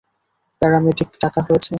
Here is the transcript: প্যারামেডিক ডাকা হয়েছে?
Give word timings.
প্যারামেডিক 0.61 1.09
ডাকা 1.21 1.41
হয়েছে? 1.47 1.69